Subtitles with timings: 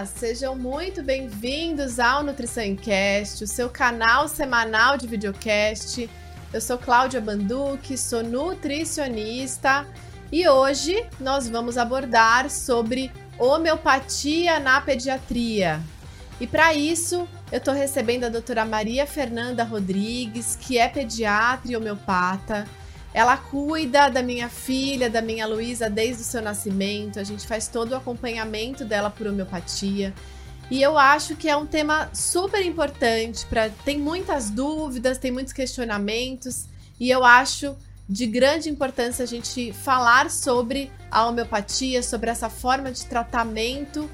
[0.00, 6.08] Olá, sejam muito bem-vindos ao Nutrição em Cast, o seu canal semanal de videocast.
[6.54, 9.86] Eu sou Cláudia Banduque, sou nutricionista
[10.32, 15.82] e hoje nós vamos abordar sobre homeopatia na pediatria.
[16.40, 21.76] E para isso, eu estou recebendo a doutora Maria Fernanda Rodrigues, que é pediatra e
[21.76, 22.66] homeopata.
[23.12, 27.18] Ela cuida da minha filha, da minha Luísa, desde o seu nascimento.
[27.18, 30.14] A gente faz todo o acompanhamento dela por homeopatia.
[30.70, 35.52] E eu acho que é um tema super importante para tem muitas dúvidas, tem muitos
[35.52, 36.66] questionamentos
[36.98, 37.76] e eu acho
[38.08, 44.08] de grande importância a gente falar sobre a homeopatia, sobre essa forma de tratamento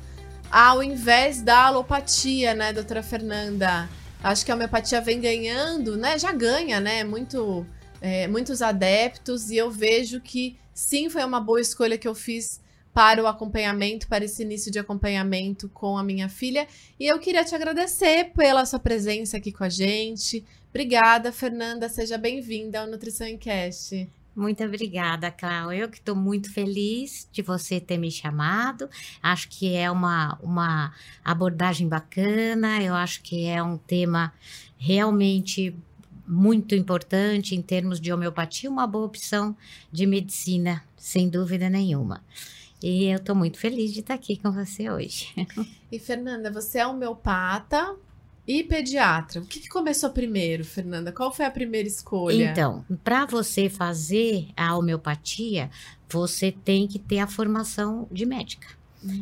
[0.51, 3.89] ao invés da alopatia, né, doutora Fernanda?
[4.23, 6.19] Acho que a homeopatia vem ganhando, né?
[6.19, 7.05] Já ganha, né?
[7.05, 7.67] Muito
[8.01, 12.61] é, muitos adeptos e eu vejo que sim, foi uma boa escolha que eu fiz
[12.93, 16.67] para o acompanhamento, para esse início de acompanhamento com a minha filha.
[16.99, 20.43] E eu queria te agradecer pela sua presença aqui com a gente.
[20.71, 21.89] Obrigada, Fernanda.
[21.91, 24.09] Seja bem-vinda ao Nutrição em Cast.
[24.35, 25.81] Muito obrigada, Cláudia.
[25.81, 28.89] Eu que estou muito feliz de você ter me chamado.
[29.23, 30.95] Acho que é uma, uma
[31.25, 32.83] abordagem bacana.
[32.83, 34.33] Eu acho que é um tema
[34.79, 35.75] realmente
[36.27, 39.57] muito importante em termos de homeopatia, uma boa opção
[39.93, 42.23] de medicina, sem dúvida nenhuma.
[42.83, 45.33] E eu estou muito feliz de estar aqui com você hoje.
[45.91, 47.95] E Fernanda, você é homeopata
[48.47, 49.41] e pediatra.
[49.41, 51.13] O que, que começou primeiro, Fernanda?
[51.13, 52.51] Qual foi a primeira escolha?
[52.51, 55.71] Então, para você fazer a homeopatia,
[56.09, 58.67] você tem que ter a formação de médica.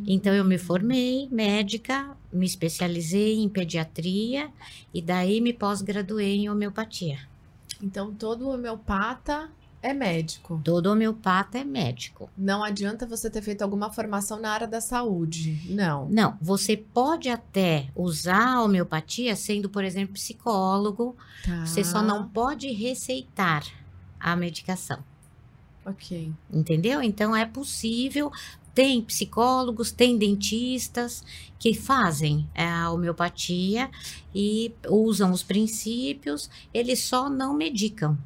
[0.07, 4.51] Então eu me formei médica, me especializei em pediatria
[4.93, 7.19] e daí me pós-graduei em homeopatia.
[7.83, 9.51] Então todo homeopata
[9.85, 10.59] é médico.
[10.65, 12.31] Todo homeopata é médico.
[12.39, 15.61] Não adianta você ter feito alguma formação na área da saúde.
[15.69, 16.09] Não.
[16.09, 21.15] Não, você pode até usar a homeopatia sendo, por exemplo, psicólogo.
[21.45, 21.67] Tá.
[21.67, 23.63] Você só não pode receitar
[24.19, 25.05] a medicação.
[25.85, 26.33] Ok.
[26.51, 27.03] Entendeu?
[27.03, 28.33] Então é possível
[28.75, 31.23] tem psicólogos, tem dentistas
[31.59, 33.91] que fazem a homeopatia
[34.35, 38.19] e usam os princípios, eles só não medicam.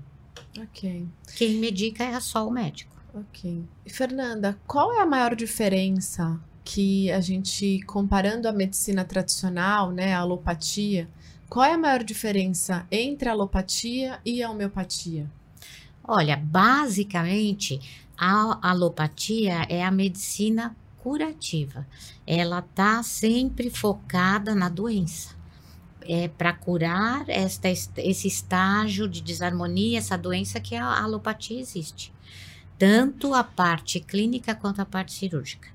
[0.59, 1.07] Ok.
[1.37, 2.97] Quem medica é só o médico.
[3.15, 3.63] Ok.
[3.87, 10.21] Fernanda, qual é a maior diferença que a gente, comparando a medicina tradicional, né, a
[10.21, 11.09] alopatia,
[11.49, 15.31] qual é a maior diferença entre a alopatia e a homeopatia?
[16.05, 17.81] Olha, basicamente,
[18.19, 21.87] a alopatia é a medicina curativa.
[22.27, 25.37] Ela tá sempre focada na doença.
[26.03, 32.12] É para curar esta, esse estágio de desarmonia, essa doença que a alopatia existe.
[32.79, 35.69] Tanto a parte clínica quanto a parte cirúrgica.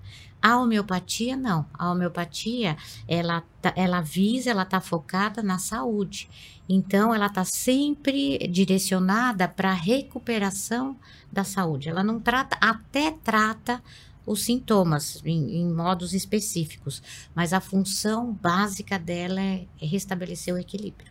[0.43, 1.65] A homeopatia não.
[1.73, 2.75] A homeopatia,
[3.07, 6.29] ela, tá, ela visa, ela está focada na saúde.
[6.67, 10.97] Então, ela está sempre direcionada para a recuperação
[11.31, 11.87] da saúde.
[11.87, 13.81] Ela não trata, até trata
[14.25, 17.01] os sintomas em, em, modos específicos,
[17.33, 21.09] mas a função básica dela é restabelecer o equilíbrio.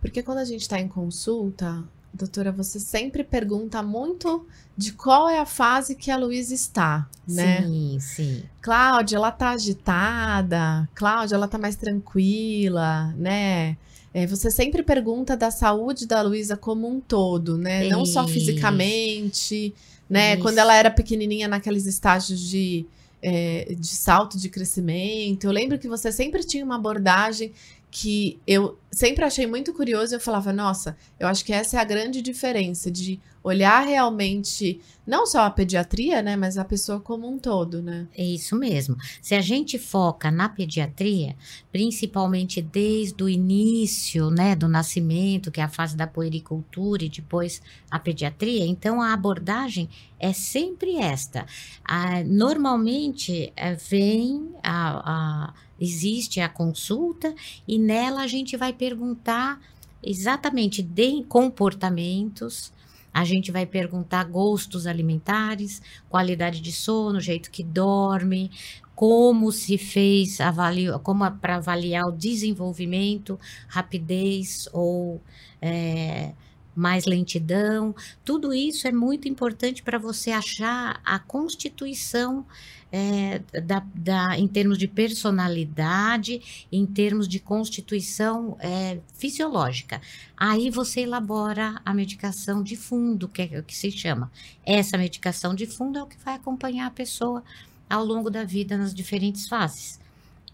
[0.00, 5.38] Porque quando a gente está em consulta, doutora, você sempre pergunta muito de qual é
[5.38, 7.62] a fase que a Luísa está, né?
[7.62, 8.42] Sim, sim.
[8.60, 10.88] Cláudia, ela tá agitada.
[10.94, 13.76] Cláudia, ela tá mais tranquila, né?
[14.12, 17.86] É, você sempre pergunta da saúde da Luísa como um todo, né?
[17.86, 17.90] Isso.
[17.96, 19.72] Não só fisicamente,
[20.08, 20.34] né?
[20.34, 20.42] Isso.
[20.42, 22.84] Quando ela era pequenininha naqueles estágios de,
[23.22, 25.44] é, de salto de crescimento.
[25.44, 27.52] Eu lembro que você sempre tinha uma abordagem
[27.90, 30.14] que eu sempre achei muito curioso.
[30.14, 35.26] Eu falava, nossa, eu acho que essa é a grande diferença de olhar realmente não
[35.26, 38.06] só a pediatria, né, mas a pessoa como um todo, né?
[38.16, 38.96] É isso mesmo.
[39.20, 41.34] Se a gente foca na pediatria,
[41.72, 47.62] principalmente desde o início, né, do nascimento, que é a fase da puericultura e depois
[47.90, 49.88] a pediatria, então a abordagem
[50.18, 51.46] é sempre esta.
[51.84, 57.34] Ah, normalmente é, vem a, a existe a consulta
[57.66, 59.60] e nela a gente vai perguntar
[60.02, 62.72] exatamente de comportamentos,
[63.12, 68.50] a gente vai perguntar gostos alimentares, qualidade de sono, jeito que dorme,
[68.94, 75.20] como se fez, avalia, como para avaliar o desenvolvimento, rapidez ou
[75.60, 76.32] é,
[76.80, 77.94] mais lentidão.
[78.24, 82.46] Tudo isso é muito importante para você achar a constituição
[82.90, 90.00] é, da, da, em termos de personalidade, em termos de constituição é, fisiológica.
[90.36, 94.30] Aí você elabora a medicação de fundo, que é o que se chama.
[94.64, 97.44] Essa medicação de fundo é o que vai acompanhar a pessoa
[97.88, 100.00] ao longo da vida nas diferentes fases.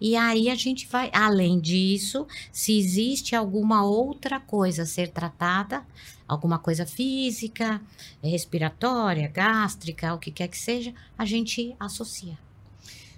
[0.00, 5.86] E aí a gente vai, além disso, se existe alguma outra coisa a ser tratada,
[6.28, 7.80] alguma coisa física,
[8.22, 12.45] respiratória, gástrica, o que quer que seja, a gente associa.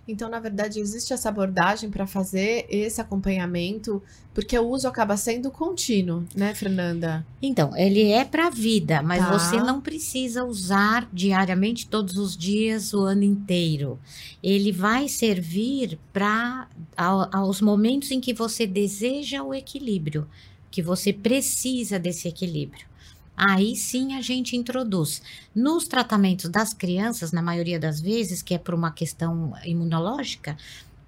[0.08, 4.02] Então, na verdade, existe essa abordagem para fazer esse acompanhamento,
[4.32, 7.26] porque o uso acaba sendo contínuo, né, Fernanda?
[7.42, 9.38] Então, ele é para a vida, mas Tá.
[9.38, 13.98] você não precisa usar diariamente, todos os dias, o ano inteiro.
[14.42, 20.26] Ele vai servir para aos momentos em que você deseja o equilíbrio,
[20.70, 22.86] que você precisa desse equilíbrio.
[23.40, 25.22] Aí sim a gente introduz.
[25.54, 30.56] Nos tratamentos das crianças, na maioria das vezes, que é por uma questão imunológica,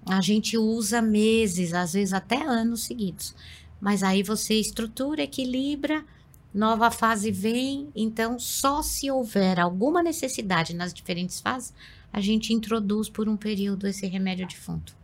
[0.05, 3.35] a gente usa meses, às vezes até anos seguidos.
[3.81, 6.05] Mas aí você estrutura, equilibra,
[6.53, 11.73] nova fase vem, então só se houver alguma necessidade nas diferentes fases,
[12.13, 14.95] a gente introduz por um período esse remédio defunto.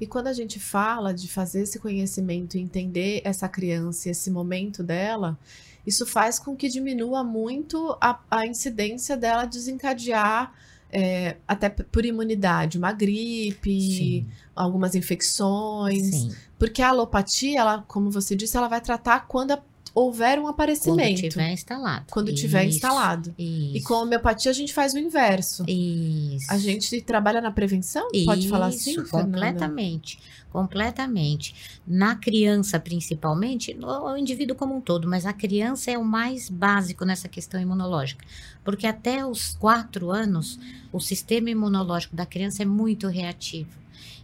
[0.00, 5.38] E quando a gente fala de fazer esse conhecimento entender essa criança esse momento dela,
[5.86, 10.52] isso faz com que diminua muito a, a incidência dela desencadear,
[10.92, 16.06] é, até por imunidade, uma gripe, Sim, algumas infecções.
[16.14, 16.34] sim.
[16.58, 19.62] Porque a alopatia, ela, como você disse, ela vai tratar quando a-
[19.94, 21.20] houver um Quando aparecimento.
[21.20, 22.06] tiver instalado.
[22.10, 23.34] Quando tiver Isso, instalado.
[23.38, 23.76] Isso.
[23.76, 25.64] E com a homeopatia a gente faz o inverso.
[25.68, 26.46] Isso.
[26.50, 28.08] A gente trabalha na prevenção?
[28.24, 29.32] Pode falar assim, Isso, Fernanda?
[29.32, 30.18] completamente,
[30.50, 31.54] completamente.
[31.86, 36.48] Na criança, principalmente, no o indivíduo como um todo, mas a criança é o mais
[36.48, 38.24] básico nessa questão imunológica,
[38.64, 40.58] porque até os quatro anos,
[40.92, 43.79] o sistema imunológico da criança é muito reativo.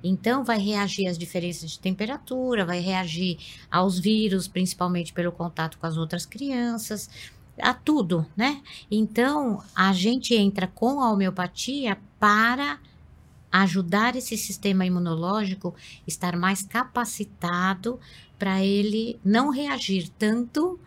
[0.06, 3.38] Então, vai reagir às diferenças de temperatura, vai reagir
[3.70, 7.11] aos vírus, principalmente pelo contato com as outras crianças,
[7.61, 8.62] a tudo, né?
[8.91, 12.79] Então, a gente entra com a homeopatia para
[13.50, 15.75] ajudar esse sistema imunológico
[16.06, 17.99] estar mais capacitado
[18.38, 20.79] para ele não reagir tanto,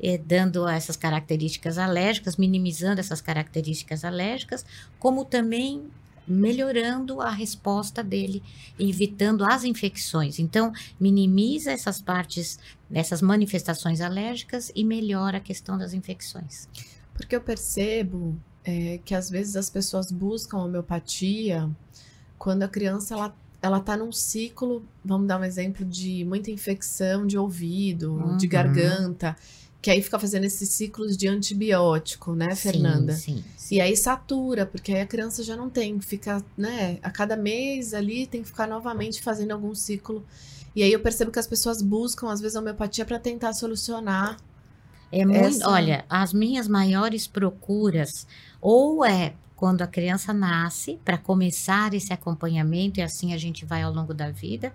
[0.00, 4.64] eh, dando essas características alérgicas, minimizando essas características alérgicas,
[5.00, 5.90] como também
[6.26, 8.42] melhorando a resposta dele,
[8.78, 10.38] evitando as infecções.
[10.38, 12.58] Então, minimiza essas partes,
[12.92, 16.68] essas manifestações alérgicas e melhora a questão das infecções.
[17.14, 21.68] Porque eu percebo é, que às vezes as pessoas buscam homeopatia
[22.38, 27.26] quando a criança ela, ela tá num ciclo, vamos dar um exemplo de muita infecção
[27.26, 28.50] de ouvido, de Uhum.
[28.50, 29.36] garganta,
[29.82, 33.12] que aí fica fazendo esses ciclos de antibiótico, né, Fernanda?
[33.14, 33.44] Sim, sim.
[33.56, 33.74] sim.
[33.74, 37.92] E aí satura, porque aí a criança já não tem, fica, né, a cada mês
[37.92, 40.24] ali tem que ficar novamente fazendo algum ciclo.
[40.74, 44.36] E aí eu percebo que as pessoas buscam às vezes a homeopatia para tentar solucionar.
[45.10, 48.26] É muito, Essa- olha, as minhas maiores procuras
[48.60, 53.82] ou é quando a criança nasce para começar esse acompanhamento e assim a gente vai
[53.82, 54.72] ao longo da vida,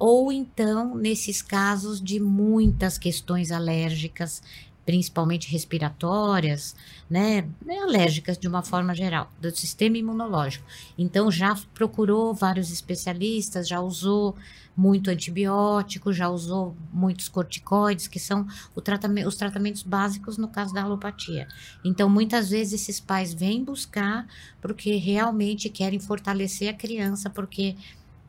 [0.00, 4.42] ou então nesses casos de muitas questões alérgicas,
[4.86, 6.74] principalmente respiratórias,
[7.08, 10.64] né, né, alérgicas de uma forma geral, do sistema imunológico.
[10.96, 14.34] Então já procurou vários especialistas, já usou
[14.74, 18.46] muito antibiótico, já usou muitos corticoides, que são
[18.82, 21.46] tratamento, os tratamentos básicos no caso da alopatia.
[21.84, 24.26] Então, muitas vezes esses pais vêm buscar
[24.62, 27.76] porque realmente querem fortalecer a criança, porque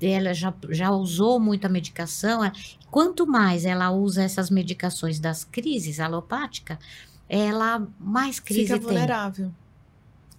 [0.08, 2.44] ela já, já usou muita medicação.
[2.44, 2.52] é-
[2.90, 6.78] Quanto mais ela usa essas medicações das crises alopáticas,
[7.30, 9.52] ela mais crise Fica tem, vulnerável.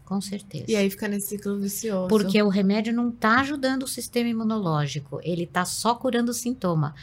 [0.04, 0.64] com certeza.
[0.68, 2.08] E aí fica nesse ciclo vicioso.
[2.08, 6.94] Porque o remédio não está ajudando o sistema imunológico, ele está só curando o sintoma.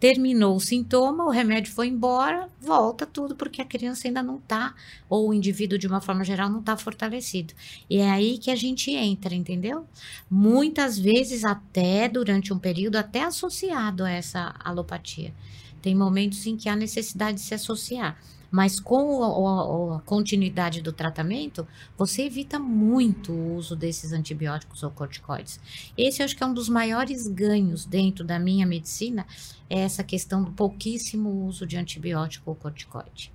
[0.00, 4.74] Terminou o sintoma, o remédio foi embora, volta tudo, porque a criança ainda não está,
[5.10, 7.52] ou o indivíduo de uma forma geral não está fortalecido.
[7.88, 9.86] E é aí que a gente entra, entendeu?
[10.30, 15.34] Muitas vezes, até durante um período, até associado a essa alopatia.
[15.82, 18.18] Tem momentos em que há necessidade de se associar.
[18.50, 21.66] Mas com o- a continuidade do tratamento,
[21.96, 25.60] você evita muito o uso desses antibióticos ou corticoides.
[25.96, 29.26] Esse eu acho que é um dos maiores ganhos dentro da minha medicina,
[29.68, 33.32] é essa questão do pouquíssimo uso de antibiótico ou corticoide.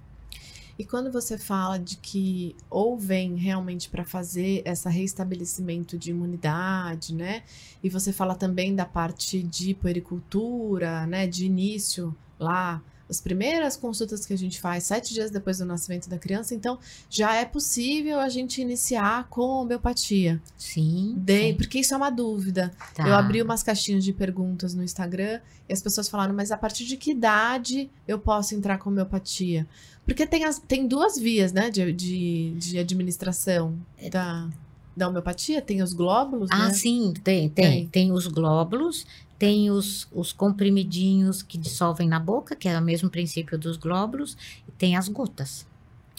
[0.77, 7.15] E quando você fala de que ou vem realmente para fazer esse restabelecimento de imunidade,
[7.15, 7.43] né?
[7.81, 11.27] E você fala também da parte de puericultura, né?
[11.27, 16.09] De início lá, as primeiras consultas que a gente faz sete dias depois do nascimento
[16.09, 20.41] da criança, então já é possível a gente iniciar com homeopatia.
[20.57, 21.13] Sim.
[21.17, 22.71] De- sim, porque isso é uma dúvida.
[22.95, 23.07] tá.
[23.07, 26.85] Eu abri umas caixinhas de perguntas no Instagram e as pessoas falaram, mas a partir
[26.85, 29.67] de que idade eu posso entrar com homeopatia?
[30.05, 33.75] Porque tem, as, tem duas vias, né, de, de, de administração
[34.11, 34.47] da,
[34.95, 35.61] da homeopatia.
[35.61, 36.73] Tem os glóbulos, Ah, né?
[36.73, 37.87] sim, tem, tem, Tem.
[37.87, 38.11] tem.
[38.11, 39.05] os glóbulos,
[39.37, 44.37] tem os, os comprimidinhos que dissolvem na boca, que é o mesmo princípio dos glóbulos,
[44.67, 45.65] e tem as gotas.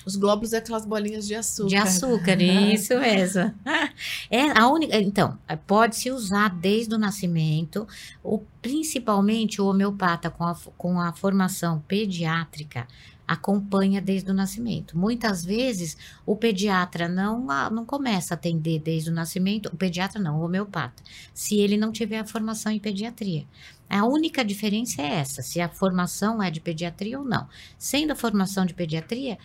[0.04, 1.68] Os glóbulos é aquelas bolinhas de açúcar.
[1.68, 3.52] De açúcar, isso mesmo.
[4.30, 4.96] É a única.
[5.00, 7.88] Então, pode-se usar desde o nascimento,
[8.22, 12.86] o, principalmente o homeopata com a, com a formação pediátrica
[13.26, 14.96] acompanha desde o nascimento.
[14.96, 20.40] Muitas vezes o pediatra não, não começa a atender desde o nascimento, o pediatra não,
[20.40, 21.02] o homeopata,
[21.34, 23.44] se ele não tiver a formação em pediatria.
[23.88, 27.48] A única diferença é essa, se a formação é de pediatria ou não.
[27.78, 29.38] Sendo a formação de pediatria,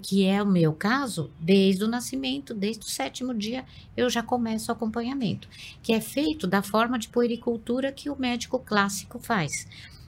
[0.00, 3.64] que é o meu caso, desde o nascimento, desde o sétimo dia,
[3.96, 5.48] eu já começo o acompanhamento,
[5.82, 9.66] que é feito da forma de puericultura que o médico clássico faz.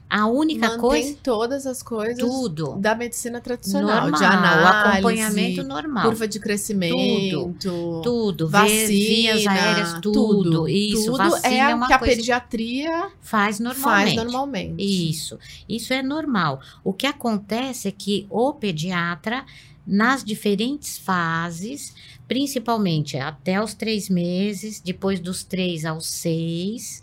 [0.08, 1.18] A única Mantém coisa.
[1.20, 2.76] todas as coisas Tudo.
[2.76, 4.02] da medicina tradicional.
[4.02, 6.04] Normal, de análise, acompanhamento normal.
[6.04, 7.54] Curva de crescimento.
[8.02, 8.48] Tudo.
[8.48, 10.12] Vacina, Vias aéreas, tudo.
[10.12, 10.68] tudo.
[10.68, 14.14] Isso, tudo vacina é é uma que a pediatria faz normalmente.
[14.14, 15.10] faz normalmente.
[15.10, 15.38] Isso.
[15.68, 16.60] Isso é normal.
[16.84, 19.44] O que acontece é que o pediatra,
[19.84, 21.92] nas diferentes fases,
[22.28, 27.02] principalmente até os três meses, depois dos três aos seis,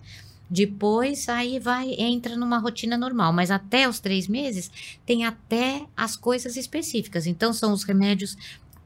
[0.53, 4.69] depois aí vai entra numa rotina normal, mas até os três meses
[5.03, 7.25] tem até as coisas específicas.
[7.25, 8.38] Então são os remédios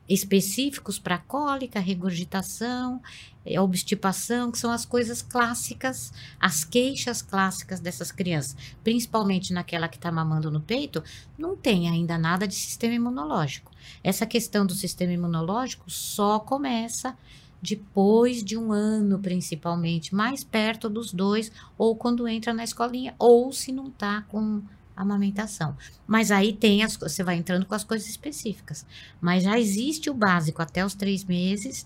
[0.07, 3.01] específicos para cólica, regurgitação,
[3.45, 9.97] eh, obstipação, que são as coisas clássicas, as queixas clássicas dessas crianças, principalmente naquela que
[9.97, 11.03] está mamando no peito,
[11.37, 13.73] não tem ainda nada de sistema imunológico.
[14.01, 17.17] Essa questão do sistema imunológico só começa
[17.61, 23.51] depois de um ano, principalmente, mais perto dos dois, ou quando entra na escolinha, ou
[23.51, 24.61] se não está com
[24.95, 25.77] amamentação.
[26.07, 28.85] Mas aí tem as você vai entrando com as coisas específicas.
[29.21, 31.85] Mas já existe o básico até os três meses.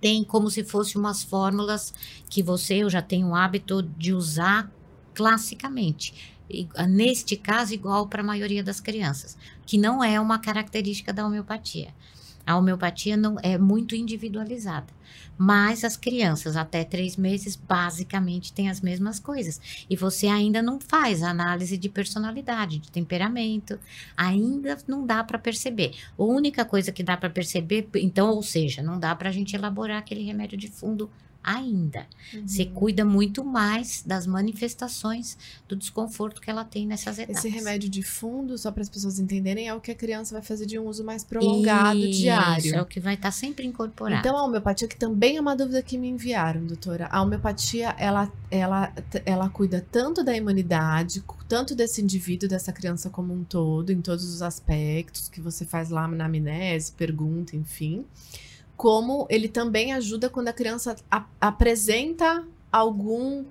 [0.00, 1.92] Tem como se fosse umas fórmulas
[2.28, 4.70] que você eu já tenho o hábito de usar
[5.14, 6.34] classicamente.
[6.48, 9.36] E, neste caso, igual para a maioria das crianças,
[9.66, 11.94] que não é uma característica da homeopatia.
[12.46, 14.92] A homeopatia não é muito individualizada.
[15.36, 19.86] Mas as crianças até três meses basicamente têm as mesmas coisas.
[19.88, 23.78] E você ainda não faz análise de personalidade, de temperamento.
[24.16, 25.92] Ainda não dá para perceber.
[26.18, 29.56] A única coisa que dá para perceber, então, ou seja, não dá para a gente
[29.56, 31.10] elaborar aquele remédio de fundo
[31.44, 32.06] ainda.
[32.32, 32.48] Uhum.
[32.48, 35.36] Você cuida muito mais das manifestações
[35.68, 37.44] do desconforto que ela tem nessas etapas.
[37.44, 40.42] Esse remédio de fundo, só para as pessoas entenderem, é o que a criança vai
[40.42, 42.74] fazer de um uso mais prolongado Isso, diário.
[42.74, 44.20] é o que vai estar sempre incorporado.
[44.20, 47.06] Então, a homeopatia, que também é uma dúvida que me enviaram, doutora.
[47.10, 48.92] A homeopatia, ela, ela,
[49.26, 54.24] ela cuida tanto da imunidade, tanto desse indivíduo, dessa criança como um todo, em todos
[54.24, 58.06] os aspectos que você faz lá na amnese, pergunta, enfim
[58.76, 63.44] como ele também ajuda quando a criança a, apresenta algum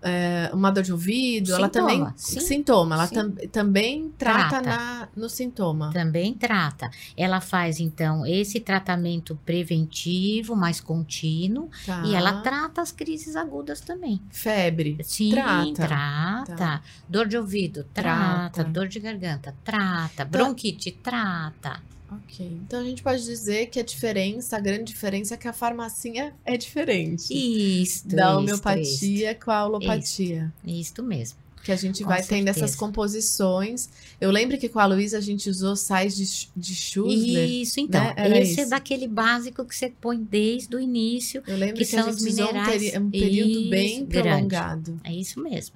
[0.00, 2.38] é, uma dor de ouvido, Sintoma, ela também sim.
[2.40, 4.68] sintoma, ela tam, também trata, Trata.
[4.68, 5.90] Na, no sintoma.
[5.92, 6.88] Também trata.
[7.16, 12.04] Ela faz, então, esse tratamento preventivo, mais contínuo, Tá.
[12.06, 14.22] e ela trata as crises agudas também.
[14.30, 14.98] febre.
[15.02, 15.72] Sim, Trata.
[15.74, 16.54] trata.
[16.56, 16.82] Tá.
[17.08, 18.50] Dor de ouvido, trata.
[18.62, 18.70] Trata.
[18.70, 20.24] Dor de garganta, trata.
[20.24, 21.82] Bronquite, trata.
[22.10, 22.46] Ok.
[22.66, 26.34] Então a gente pode dizer que a diferença, a grande diferença é que a farmacinha
[26.44, 27.32] é diferente.
[27.32, 30.52] Isto, da isto, homeopatia com a alopatia.
[30.64, 31.38] Isto, isto mesmo.
[31.62, 32.78] Que a gente Com vai tendo essas certeza.
[32.78, 33.90] composições.
[34.18, 37.46] Eu lembro que com a Luísa a gente usou sais de, de Schussler.
[37.50, 38.02] Isso, então.
[38.02, 38.40] né?
[38.40, 38.70] Esse é isso.
[38.70, 41.42] daquele básico que você põe desde o início.
[41.46, 42.96] Eu lembro que que, a são gente os usou um, minerais.
[42.96, 44.28] um período Isso, bem grande.
[44.28, 45.00] prolongado.
[45.04, 45.74] É isso mesmo.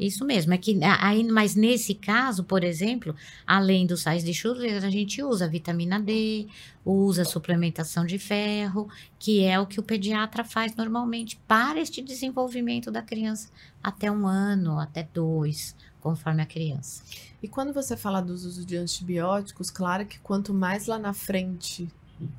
[0.00, 0.54] Isso mesmo.
[0.54, 3.14] É que aí, mas nesse caso, por exemplo,
[3.46, 6.48] além dos sais de Schuller, a gente usa vitamina D,
[6.82, 8.88] usa suplementação de ferro,
[9.18, 13.50] que é o que o pediatra faz normalmente para este desenvolvimento da criança
[13.82, 17.02] até um ano, até dois, conforme a criança.
[17.42, 21.90] E quando você fala dos usos de antibióticos, claro que quanto mais lá na frente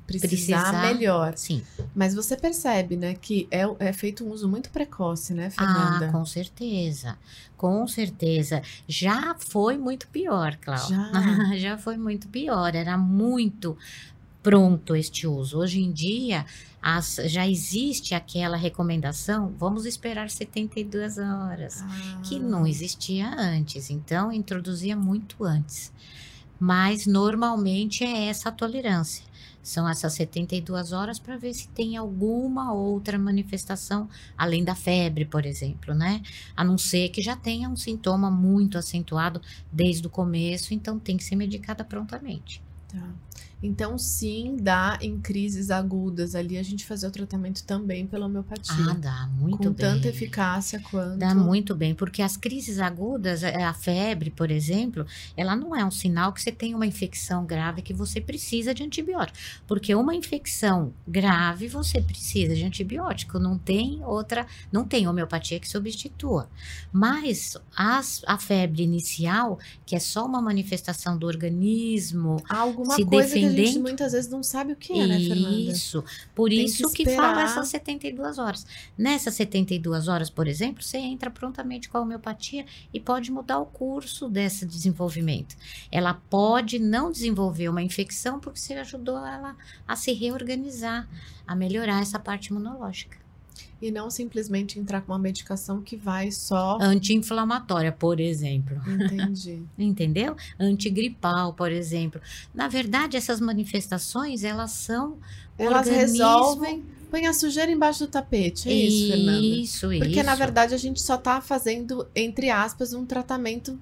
[0.06, 0.94] precisar, Precisar.
[0.94, 1.32] melhor.
[1.36, 1.62] Sim.
[1.94, 6.12] Mas você percebe, né, que é, é feito um uso muito precoce, né, Ah, Fernanda?
[6.12, 7.18] com certeza.
[7.56, 8.62] Com certeza.
[8.88, 10.96] Já foi muito pior, Cláudia.
[11.12, 11.12] Já?
[11.56, 12.74] Já foi muito pior.
[12.74, 13.76] Era muito
[14.42, 15.58] pronto este uso.
[15.58, 16.44] Hoje em dia,
[16.82, 23.88] as- já existe aquela recomendação, vamos esperar 72 horas, Ah, que não existia antes.
[23.90, 25.92] Então, introduzia muito antes.
[26.58, 29.24] Mas, normalmente, é essa a tolerância.
[29.62, 35.46] São essas 72 horas para ver se tem alguma outra manifestação, além da febre, por
[35.46, 36.20] exemplo, né?
[36.56, 39.40] A não ser que já tenha um sintoma muito acentuado
[39.72, 42.62] desde o começo, então tem que ser medicada prontamente.
[42.88, 43.08] Tá.
[43.62, 48.74] Então, sim, dá em crises agudas ali a gente fazer o tratamento também pela homeopatia.
[48.90, 49.74] Ah, dá muito com bem.
[49.74, 51.18] tanta eficácia quanto.
[51.18, 55.84] Dá muito bem, porque as crises agudas, é, a febre, por exemplo, ela não é
[55.84, 59.38] um sinal que você tem uma infecção grave que você precisa de antibiótico.
[59.66, 63.38] Porque uma infecção grave, você precisa de antibiótico.
[63.38, 66.48] Não tem outra, não tem homeopatia que substitua.
[66.92, 73.04] Mas as, a febre inicial, que é só uma manifestação do organismo, Há alguma se
[73.04, 75.56] coisa que a gente muitas vezes não sabe o que é, né, Fernanda?
[75.56, 76.04] Isso.
[76.34, 77.44] Por Tem que isso que, fala esperar.
[77.44, 78.66] essas 72 horas.
[78.96, 83.66] Nessas 72 horas, por exemplo, você entra prontamente com a homeopatia e pode mudar o
[83.66, 85.56] curso desse desenvolvimento.
[85.90, 89.56] Ela pode não desenvolver uma infecção porque você ajudou ela
[89.86, 91.08] a se reorganizar,
[91.46, 93.21] a melhorar essa parte imunológica.
[93.80, 96.78] E não simplesmente entrar com uma medicação que vai só.
[96.80, 98.80] Anti-inflamatória, por exemplo.
[98.86, 99.62] Entendi.
[99.76, 100.36] Entendeu?
[100.58, 102.20] Antigripal, por exemplo.
[102.54, 105.18] Na verdade, essas manifestações, elas são
[105.58, 106.84] Elas organismo- resolvem.
[107.10, 108.68] Põe a sujeira embaixo do tapete.
[108.70, 109.38] É isso, Fernanda.
[109.46, 110.22] Isso, Porque, isso.
[110.22, 113.78] na verdade, a gente só tá fazendo, entre aspas, um tratamento.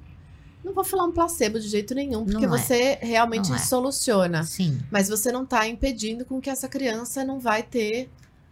[0.64, 2.58] Não vou falar um placebo de jeito nenhum, porque Não é.
[2.58, 3.58] você realmente Não é.
[3.60, 4.42] soluciona.
[4.42, 8.10] Sim, Mas você não tá impedindo com que essa criança não vai ter.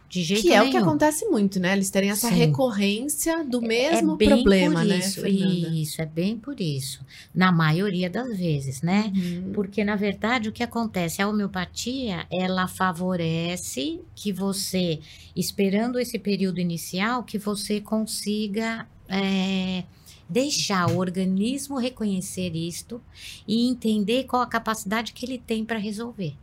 [0.09, 0.67] De jeito que é nenhum.
[0.67, 1.73] o que acontece muito, né?
[1.73, 2.35] Eles terem essa Sim.
[2.35, 5.67] recorrência do mesmo é bem problema, por né, isso, Fernanda?
[5.69, 7.05] Isso, é bem por isso.
[7.33, 9.13] Na maioria das vezes, né?
[9.15, 9.51] Uhum.
[9.53, 11.21] Porque, na verdade, o que acontece?
[11.21, 14.99] A homeopatia, ela favorece que você,
[15.35, 19.83] esperando esse período inicial, que você consiga é,
[20.27, 22.99] deixar o organismo reconhecer isto
[23.47, 26.33] e entender qual a capacidade que ele tem para resolver.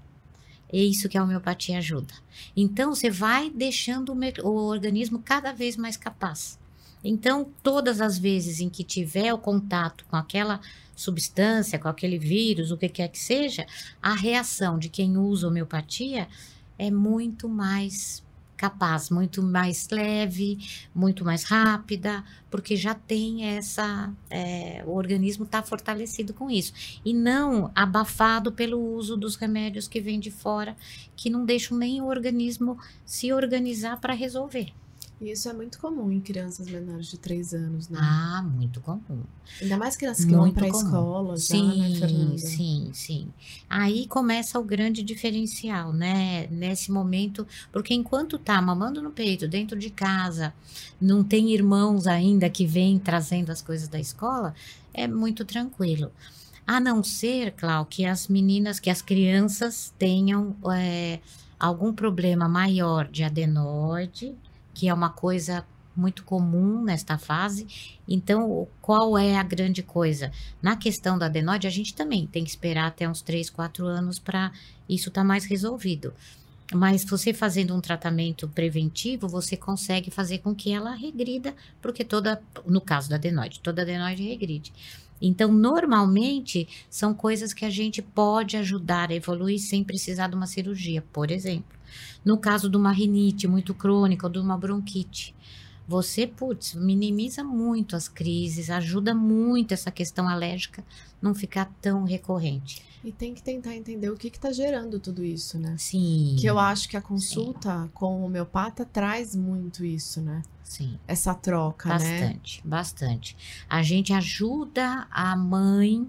[0.72, 2.14] É isso que a homeopatia ajuda.
[2.56, 6.58] Então, você vai deixando o, o organismo cada vez mais capaz.
[7.04, 10.60] Então, todas as vezes em que tiver o contato com aquela
[10.96, 13.66] substância, com aquele vírus, o que quer que seja,
[14.02, 16.26] a reação de quem usa homeopatia
[16.78, 18.25] é muito mais
[18.56, 20.58] capaz, muito mais leve,
[20.94, 24.12] muito mais rápida, porque já tem essa.
[24.30, 26.72] é, o organismo está fortalecido com isso.
[27.04, 30.76] E não abafado pelo uso dos remédios que vêm de fora,
[31.14, 34.72] que não deixam nem o organismo se organizar para resolver.
[35.18, 37.98] E isso é muito comum em crianças menores de 3 anos, né?
[38.00, 39.22] Ah, muito comum.
[39.62, 40.84] Ainda mais crianças que vão Muito pra comum.
[40.84, 42.36] escola já, Sim, né, Fernanda?
[42.36, 43.28] sim, sim.
[43.68, 46.46] Aí começa o grande diferencial, né?
[46.48, 50.52] Nesse momento, porque enquanto tá mamando no peito, dentro de casa,
[51.00, 54.54] não tem irmãos ainda que vêm trazendo as coisas da escola,
[54.92, 56.12] é muito tranquilo.
[56.66, 61.20] A não ser, Clau, que as meninas, que as crianças tenham é,
[61.58, 64.34] algum problema maior de adenoide,
[64.76, 65.64] que é uma coisa
[65.96, 67.66] muito comum nesta fase.
[68.06, 70.30] Então, qual é a grande coisa?
[70.60, 74.18] Na questão da adenoide, a gente também tem que esperar até uns 3, 4 anos
[74.18, 74.52] para
[74.86, 76.12] isso estar mais resolvido.
[76.74, 82.42] Mas você fazendo um tratamento preventivo, você consegue fazer com que ela regrida, porque toda,
[82.66, 84.74] no caso da adenoide, toda adenoide regride.
[85.20, 90.46] Então, normalmente, são coisas que a gente pode ajudar a evoluir sem precisar de uma
[90.46, 91.76] cirurgia, por exemplo.
[92.24, 95.34] No caso de uma rinite muito crônica ou de uma bronquite,
[95.86, 100.84] você, putz, minimiza muito as crises, ajuda muito essa questão alérgica
[101.20, 102.82] não ficar tão recorrente.
[103.04, 105.76] E tem que tentar entender o que que tá gerando tudo isso, né?
[105.78, 106.36] Sim.
[106.40, 110.42] Que eu acho que a consulta com o homeopata traz muito isso, né?
[110.64, 111.94] Sim, Essa troca, né?
[111.94, 113.36] bastante, bastante.
[113.68, 116.08] A gente ajuda a mãe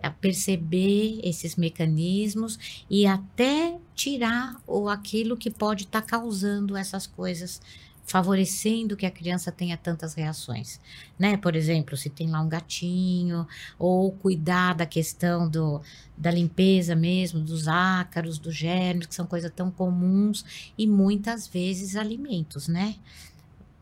[0.00, 7.60] a perceber esses mecanismos e até tirar ou aquilo que pode estar causando essas coisas,
[8.06, 10.80] favorecendo que a criança tenha tantas reações,
[11.18, 11.36] né?
[11.36, 13.46] Por exemplo, se tem lá um gatinho,
[13.78, 15.82] ou cuidar da questão do,
[16.16, 20.44] da limpeza mesmo, dos ácaros, dos germes, que são coisas tão comuns
[20.78, 22.96] e muitas vezes alimentos, né?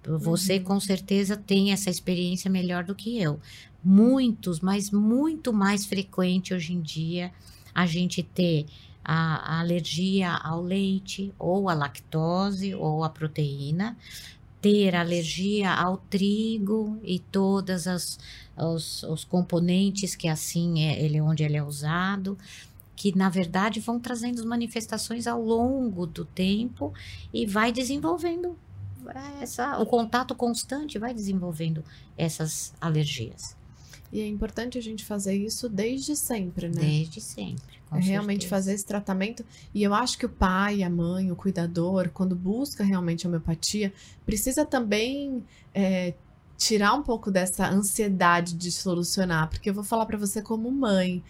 [0.06, 0.64] Você Uhum.
[0.64, 3.40] com certeza tem essa experiência melhor do que eu.
[3.82, 7.32] Muitos, mas muito mais frequente hoje em dia
[7.74, 8.66] a gente ter
[9.04, 13.96] a, a alergia ao leite, ou à lactose, ou à proteína,
[14.60, 18.18] ter alergia ao trigo e todas as
[18.56, 22.38] os, os componentes que assim é ele onde ele é usado
[22.96, 26.94] que na verdade vão trazendo as manifestações ao longo do tempo
[27.32, 28.56] e vai desenvolvendo
[29.40, 31.84] essa, o contato constante vai desenvolvendo
[32.16, 33.56] essas alergias
[34.14, 36.80] E é importante a gente fazer isso desde sempre, né?
[36.80, 37.80] desde sempre.
[37.90, 38.48] com É realmente certeza.
[38.48, 39.44] fazer esse tratamento.
[39.74, 43.92] E eu acho que o pai, a mãe, o cuidador, quando busca realmente a homeopatia,
[44.24, 45.42] precisa também
[45.74, 46.14] é,
[46.56, 51.20] tirar um pouco dessa ansiedade de solucionar, porque eu vou falar para você como mãe,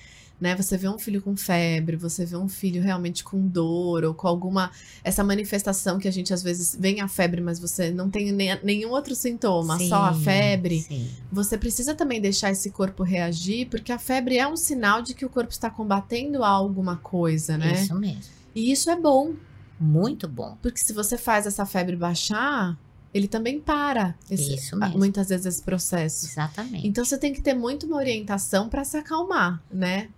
[0.44, 0.54] né?
[0.54, 4.28] Você vê um filho com febre, você vê um filho realmente com dor ou com
[4.28, 4.70] alguma
[5.02, 8.56] essa manifestação que a gente às vezes vem a febre, mas você não tem nem,
[8.62, 10.82] nenhum outro sintoma, Sim, só a febre.
[10.82, 11.08] Sim.
[11.32, 15.24] Você precisa também deixar esse corpo reagir, porque a febre é um sinal de que
[15.24, 17.72] o corpo está combatendo alguma coisa, né?
[17.82, 18.22] Isso mesmo.
[18.54, 19.32] E isso é bom,
[19.80, 20.56] Muito bom.
[20.62, 22.78] porque se você faz essa febre baixar,
[23.12, 24.14] ele também para.
[24.30, 24.98] esse- Isso mesmo.
[24.98, 26.26] Muitas vezes esse processo.
[26.26, 26.86] Exatamente.
[26.86, 30.08] Então você tem que ter muito uma orientação para se acalmar, né?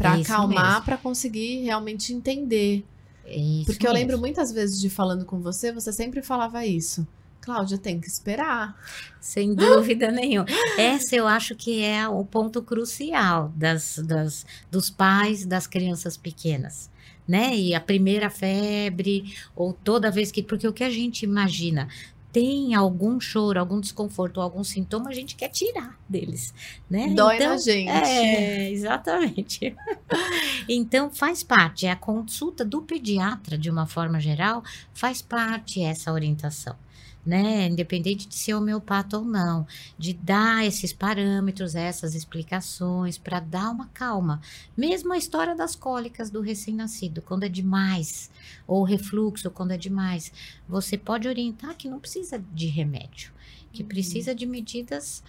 [0.00, 0.84] Para Isso acalmar, mesmo.
[0.86, 2.82] para conseguir realmente entender.
[3.26, 4.22] Isso Porque eu lembro mesmo.
[4.22, 7.06] muitas vezes de falando com você, você sempre falava isso.
[7.42, 8.74] Cláudia, tem que esperar.
[9.20, 10.46] Sem dúvida nenhuma.
[10.78, 16.90] Essa eu acho que é o ponto crucial das, das, dos pais das crianças pequenas.
[17.28, 17.54] Né?
[17.54, 20.42] E a primeira febre, ou toda vez que.
[20.42, 21.88] Porque o que a gente imagina
[22.32, 26.54] tem algum choro, algum desconforto, algum sintoma, a gente quer tirar deles.
[26.88, 27.08] Né?
[27.14, 27.88] Dói Então, na gente.
[27.88, 29.74] É, exatamente.
[30.68, 34.62] então faz parte, a consulta do pediatra, de uma forma geral,
[34.92, 36.76] faz parte essa orientação.
[37.24, 37.66] Né?
[37.66, 39.66] Independente de ser homeopata ou não,
[39.98, 44.40] de dar esses parâmetros, essas explicações, para dar uma calma.
[44.74, 48.30] Mesmo a história das cólicas do recém-nascido, quando é demais,
[48.66, 50.32] ou refluxo, quando é demais,
[50.66, 53.30] você pode orientar que não precisa de remédio,
[53.70, 53.88] que Uhum.
[53.88, 55.22] precisa de medidas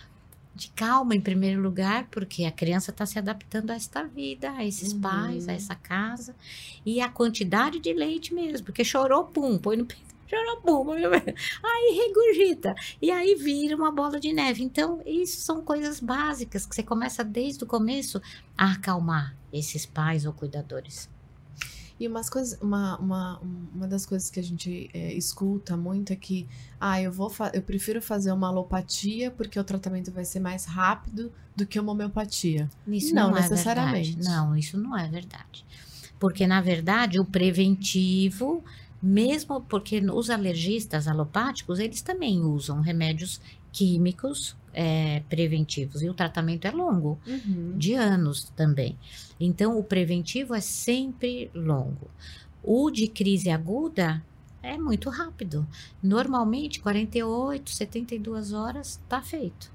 [0.56, 4.65] de calma em primeiro lugar, porque a criança está se adaptando a esta vida, a
[4.65, 4.99] esses Uhum.
[4.99, 6.36] pais, a essa casa,
[6.86, 10.11] e a quantidade de leite mesmo, porque chorou, pum, põe no peito,
[11.63, 14.63] aí regurgita, e aí vira uma bola de neve.
[14.63, 18.22] Então, isso são coisas básicas que você começa desde o começo
[18.58, 21.10] a acalmar esses pais ou cuidadores.
[22.00, 26.15] E umas coisas, uma, uma, uma das coisas que a gente é, escuta muito é
[26.15, 26.48] que,
[26.80, 31.32] ah, eu vou eu prefiro fazer uma alopatia porque o tratamento vai ser mais rápido
[31.56, 32.67] do que uma homeopatia.
[32.88, 34.15] Isso Não não, é necessariamente.
[34.15, 34.36] verdade.
[34.36, 35.63] Não, isso não é verdade.
[36.20, 38.63] Porque, na verdade, o preventivo,
[39.02, 46.02] mesmo porque os alergistas alopáticos, eles também usam remédios químicos é, preventivos.
[46.02, 47.74] E o tratamento é longo, Uhum.
[47.78, 48.98] de anos também.
[49.40, 52.10] Então, o preventivo é sempre longo.
[52.64, 54.24] O de crise aguda
[54.62, 55.66] é muito rápido.
[56.04, 59.72] Normalmente, 48, 72 horas está feito.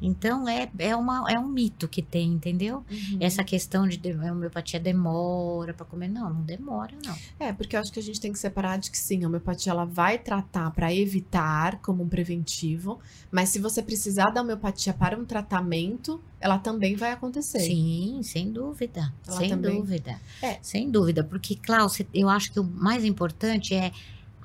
[0.00, 2.84] Então, é, é, uma, é um mito que tem, entendeu?
[2.90, 3.18] Uhum.
[3.20, 6.08] Essa questão de a homeopatia demora para comer.
[6.08, 7.14] Não, não demora, não.
[7.38, 9.72] É, porque eu acho que a gente tem que separar de que sim, a homeopatia
[9.72, 12.98] ela vai tratar para evitar como um preventivo,
[13.30, 17.60] mas se você precisar da homeopatia para um tratamento, ela também vai acontecer.
[17.60, 19.12] Sim, sem dúvida.
[19.26, 20.20] Ela sem também- dúvida.
[20.42, 20.58] É.
[20.62, 21.24] Sem dúvida.
[21.24, 23.92] Porque, Klaus, eu acho que o mais importante é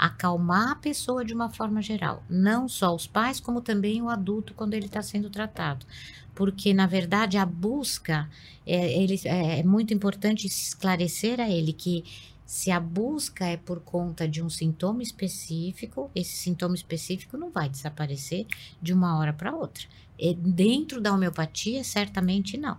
[0.01, 2.23] acalmar a pessoa de uma forma geral.
[2.27, 5.85] Não só os pais, como também o adulto quando ele está sendo tratado.
[6.33, 8.27] Porque, na verdade, a busca,
[8.65, 12.03] é, ele, é, é muito importante esclarecer a ele que
[12.43, 17.69] se a busca é por conta de um sintoma específico, esse sintoma específico não vai
[17.69, 18.47] desaparecer
[18.81, 19.83] de uma hora para outra.
[20.17, 22.77] E dentro da homeopatia, certamente não.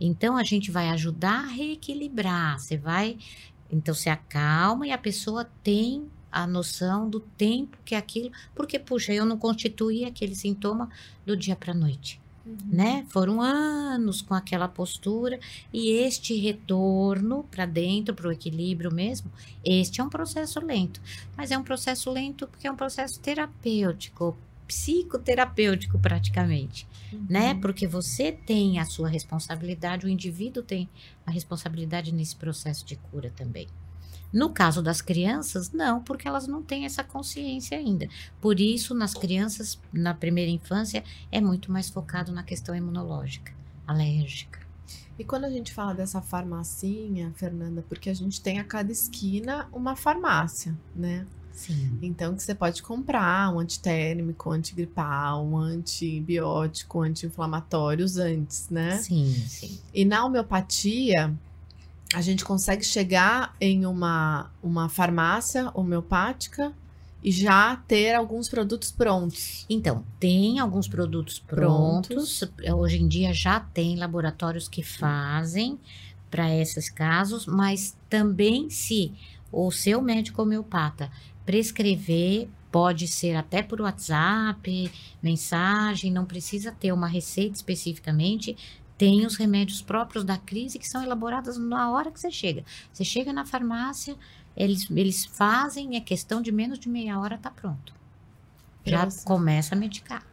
[0.00, 2.58] Então, a gente vai ajudar a reequilibrar.
[2.58, 3.18] Você vai.
[3.70, 8.32] Então, se acalma e a pessoa tem a noção do tempo que aquilo.
[8.54, 10.88] Porque, puxa, eu não constituí aquele sintoma
[11.24, 12.56] do dia para a noite Uhum.
[12.66, 13.06] né?
[13.08, 15.38] Foram anos com aquela postura
[15.72, 19.30] e este retorno para dentro, para o equilíbrio mesmo,
[19.64, 21.00] este é um processo lento.
[21.36, 26.86] Mas é um processo lento porque é um processo terapêutico, psicoterapêutico praticamente,
[27.28, 27.52] né?
[27.52, 27.60] Uhum.
[27.60, 30.88] Porque você tem a sua responsabilidade, o indivíduo tem
[31.24, 33.68] a responsabilidade nesse processo de cura também.
[34.32, 38.08] No caso das crianças, não, porque elas não têm essa consciência ainda.
[38.40, 43.52] Por isso, nas crianças, na primeira infância, é muito mais focado na questão imunológica,
[43.86, 44.60] alérgica.
[45.18, 49.68] E quando a gente fala dessa farmacinha, Fernanda, porque a gente tem a cada esquina
[49.72, 51.26] uma farmácia, né?
[51.52, 51.98] Sim.
[52.00, 58.70] Então que você pode comprar um antitérmico, um antigripal, um antibiótico, um anti-inflamatório, os antes,
[58.70, 58.96] né?
[58.96, 59.78] Sim, sim.
[59.92, 61.32] E na homeopatia,
[62.14, 66.72] a gente consegue chegar em uma, uma farmácia homeopática
[67.22, 69.64] e já ter alguns produtos prontos.
[69.70, 72.42] Então, tem alguns produtos prontos.
[72.74, 75.78] Hoje em dia já tem laboratórios que fazem
[76.30, 79.12] para esses casos, mas também se
[79.52, 81.10] o seu médico homeopata
[81.44, 84.90] prescrever, pode ser até por WhatsApp,
[85.22, 88.56] mensagem, não precisa ter uma receita especificamente.
[89.02, 92.64] Tem os remédios próprios da crise que são elaborados na hora que você chega.
[92.92, 94.16] Você chega na farmácia,
[94.56, 97.92] eles, eles fazem, é questão de menos de meia hora, tá pronto.
[98.86, 99.24] Já Nossa.
[99.24, 100.24] começa a medicar.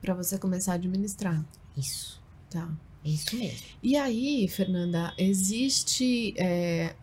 [0.00, 1.44] Para você começar a administrar.
[1.76, 2.22] Isso.
[2.48, 2.68] Tá.
[3.04, 3.66] Isso mesmo.
[3.82, 6.94] E aí, Fernanda, existe é,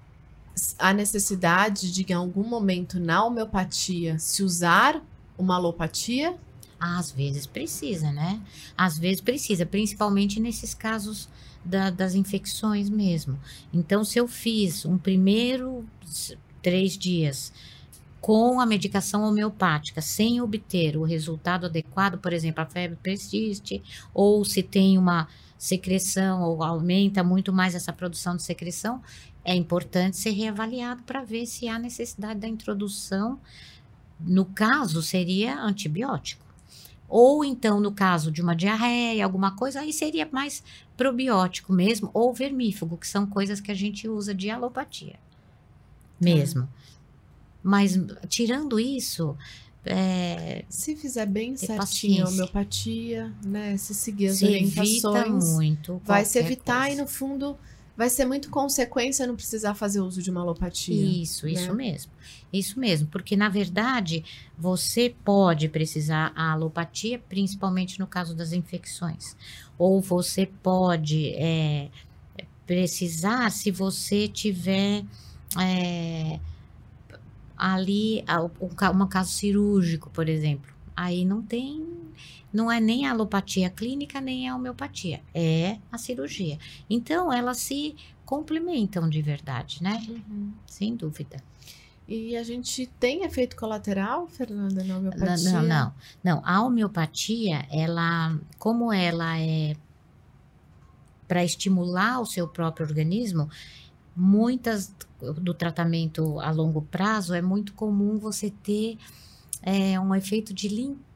[0.77, 5.03] a necessidade de, em algum momento, na homeopatia, se usar
[5.37, 6.37] uma alopatia?
[6.79, 8.41] Às vezes precisa, né?
[8.77, 11.27] Às vezes precisa, principalmente nesses casos
[11.63, 13.39] da, das infecções mesmo.
[13.73, 15.85] Então, se eu fiz um primeiro
[16.61, 17.51] três dias
[18.21, 23.81] com a medicação homeopática, sem obter o resultado adequado, por exemplo, a febre persiste,
[24.13, 29.01] ou se tem uma secreção ou aumenta muito mais essa produção de secreção,
[29.43, 33.39] é importante ser reavaliado para ver se há necessidade da introdução.
[34.19, 36.45] No caso, seria antibiótico.
[37.09, 40.63] Ou então, no caso de uma diarreia, alguma coisa, aí seria mais
[40.95, 45.15] probiótico mesmo, ou vermífugo, que são coisas que a gente usa de alopatia
[46.19, 46.67] mesmo.
[47.63, 49.35] Mas, tirando isso,
[49.85, 53.75] é, se fizer bem certinho a homeopatia, né?
[53.77, 56.01] Se seguir as se orientações, evita muito.
[56.05, 56.93] vai se evitar coisa.
[56.93, 57.57] e no fundo
[57.99, 61.21] vai ser muito consequência não precisar fazer uso de uma alopatia.
[61.21, 61.73] Isso, isso né?
[61.73, 62.13] mesmo.
[62.51, 64.23] Isso mesmo, porque na verdade
[64.57, 69.35] você pode precisar a alopatia, principalmente no caso das infecções.
[69.77, 71.89] Ou você pode é,
[72.65, 75.03] precisar se você tiver
[75.59, 76.39] é,
[77.57, 78.23] ali
[78.61, 80.71] um, um caso cirúrgico, por exemplo.
[80.95, 81.85] Aí não tem,
[82.51, 86.57] não é nem a alopatia clínica, nem a homeopatia, é a cirurgia.
[86.89, 90.03] Então elas se complementam de verdade, né?
[90.07, 90.53] Uhum.
[90.65, 91.41] Sem dúvida.
[92.07, 95.51] E a gente tem efeito colateral, Fernanda, na Não, homeopatia?
[95.51, 95.93] não, não.
[96.23, 99.75] Não, a homeopatia, ela, como ela é
[101.27, 103.47] para estimular o seu próprio organismo,
[104.15, 108.97] muitas do tratamento a longo prazo é muito comum você ter
[109.61, 111.08] é, um efeito de limpeza.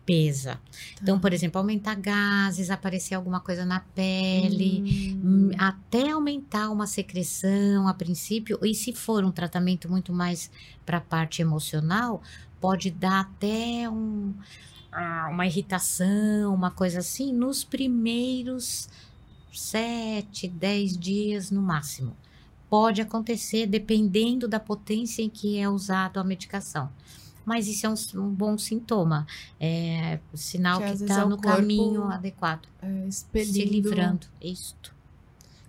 [1.01, 1.21] Então, Tá.
[1.21, 4.83] por exemplo, aumentar gases, aparecer alguma coisa na pele.
[5.23, 10.51] Hum, Hum, até aumentar uma secreção a princípio, e se for um tratamento muito mais
[10.85, 12.21] para a parte emocional,
[12.59, 14.33] pode dar até um,
[14.91, 18.89] ah, uma irritação, uma coisa assim, nos primeiros
[19.51, 22.15] sete, dez dias no máximo.
[22.69, 26.89] Pode acontecer dependendo da potência em que é usado a medicação.
[27.45, 29.27] Mas isso é um, um bom sintoma,
[29.60, 34.27] é sinal Que está é no caminho adequado, é, se expelindo, livrando.
[34.41, 34.93] Isto.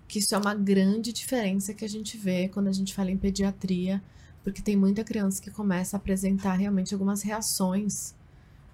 [0.07, 3.17] Que isso é uma grande diferença que a gente vê quando a gente fala em
[3.17, 4.01] pediatria,
[4.43, 8.15] porque tem muita criança que começa a apresentar realmente algumas reações,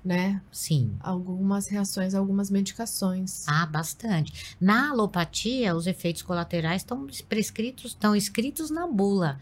[0.03, 0.41] né?
[0.51, 0.95] Sim.
[0.99, 3.47] Algumas reações algumas medicações.
[3.47, 4.55] Ah, bastante.
[4.59, 9.39] Na alopatia, os efeitos colaterais estão prescritos, estão escritos na bula.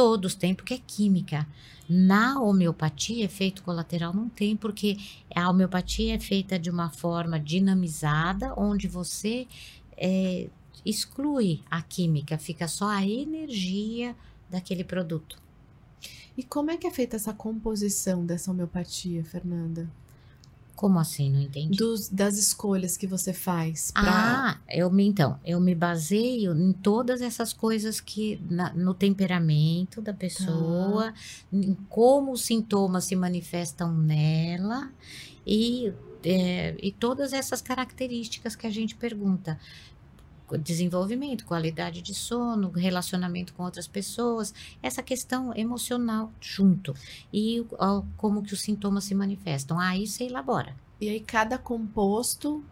[0.00, 1.46] Todos têm, porque é química.
[1.86, 4.96] Na homeopatia, efeito colateral não tem, porque
[5.34, 9.46] a homeopatia é feita de uma forma dinamizada, onde você
[9.98, 10.48] é,
[10.86, 14.16] exclui a química, fica só a energia
[14.48, 15.36] daquele produto.
[16.34, 19.86] E como é que é feita essa composição dessa homeopatia, Fernanda?
[20.80, 21.30] Como assim?
[21.30, 21.76] Não entendi.
[21.76, 26.72] Dos, das escolhas que você faz para Ah, eu me então, eu me baseio em
[26.72, 31.12] todas essas coisas que na- no temperamento da pessoa,
[31.52, 34.90] em como os sintomas se manifestam nela
[35.46, 35.92] e,
[36.24, 39.60] é, e todas essas características que a gente pergunta.
[40.58, 46.94] Desenvolvimento, qualidade de sono, relacionamento com outras pessoas, essa questão emocional junto.
[47.32, 49.78] E ó, como que os sintomas se manifestam.
[49.78, 50.74] Aí você elabora.
[51.00, 52.64] E aí cada composto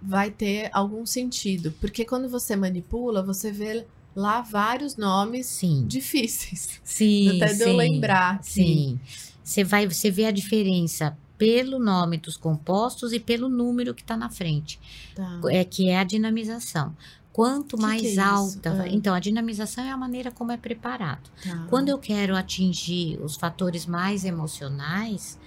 [0.00, 5.84] vai ter algum sentido, porque quando você manipula, você vê lá vários nomes Sim.
[5.86, 6.80] difíceis.
[6.84, 8.44] Sim, Até de eu sim, lembrar aqui.
[8.50, 9.00] Sim.
[9.42, 14.16] Você vai, você vê a diferença pelo nome dos compostos e pelo número que está
[14.16, 14.78] na frente,
[15.14, 15.40] Tá.
[15.50, 16.94] é que é a dinamização.
[17.38, 18.88] Quanto Que mais que é alta, Ah.
[18.88, 21.30] então a dinamização é a maneira como é preparado.
[21.40, 21.66] tá.
[21.70, 25.38] Quando eu quero atingir os fatores mais emocionais,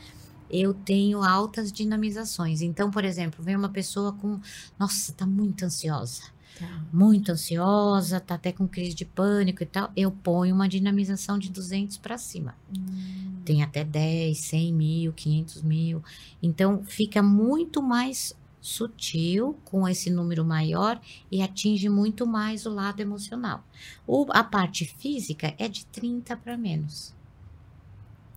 [0.49, 2.61] eu tenho altas dinamizações.
[2.61, 4.39] Então, por exemplo, vem uma pessoa com,
[4.79, 6.23] nossa, tá muito ansiosa
[6.59, 6.81] Tá.
[6.93, 11.49] muito ansiosa, tá até com crise de pânico e tal, eu ponho uma dinamização de
[11.49, 12.55] 200 para cima.
[12.77, 16.03] Hum, Tem até 10, 100 mil, 500 mil.
[16.43, 23.01] Então, fica muito mais sutil com esse número maior e atinge muito mais o lado
[23.01, 23.63] emocional.
[24.05, 27.13] O, a parte física é de 30 para menos.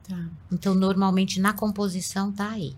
[0.08, 0.28] tá.
[0.50, 2.74] Então, normalmente na composição tá aí.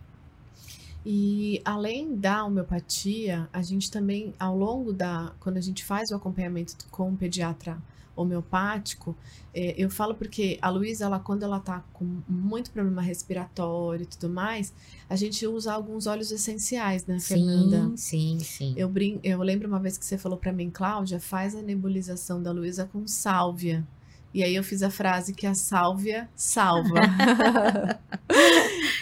[1.09, 5.33] E além da homeopatia, a gente também, ao longo da.
[5.39, 7.79] Quando a gente faz o acompanhamento com o pediatra
[8.17, 9.17] homeopático,
[9.55, 14.07] é, eu falo porque a Luísa, ela, quando ela tá com muito problema respiratório e
[14.07, 14.73] tudo mais,
[15.09, 17.93] a gente usa alguns óleos essenciais, né, Fernanda?
[17.97, 18.75] Sim, sim, sim.
[18.77, 22.43] Eu, brin eu lembro uma vez que você falou para mim, Cláudia, faz a nebulização
[22.43, 23.87] da Luísa com sálvia.
[24.37, 27.01] E aí eu fiz a frase que a sálvia salva.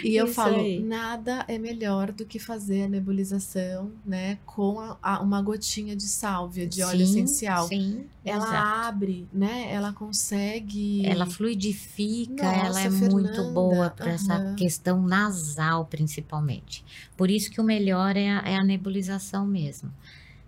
[0.05, 0.79] e eu Isso falo, aí.
[0.81, 6.05] nada é melhor do que fazer a nebulização, né, com a- a- uma gotinha de
[6.05, 7.67] sálvia, de óleo Sim, essencial.
[7.67, 8.87] Sim, Ela exato.
[8.87, 9.73] abre, né?
[9.73, 11.05] Ela consegue.
[11.05, 16.85] Ela fluidifica, Nossa, ela é muito Fernanda, boa para essa questão nasal, principalmente.
[17.17, 19.91] Por isso que o melhor é a, é a nebulização mesmo.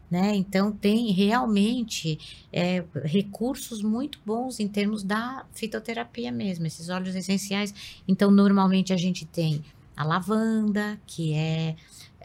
[0.08, 0.36] Né?
[0.36, 7.74] Então, tem realmente é, recursos muito bons em termos da fitoterapia mesmo, esses óleos essenciais.
[8.06, 9.64] Então, normalmente a gente tem
[9.96, 11.74] a lavanda, que é.